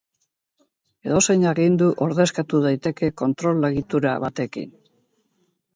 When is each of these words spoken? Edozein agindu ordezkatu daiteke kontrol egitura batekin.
Edozein 1.09 1.45
agindu 1.51 1.89
ordezkatu 2.07 2.63
daiteke 2.65 3.11
kontrol 3.25 3.69
egitura 3.73 4.17
batekin. 4.27 4.75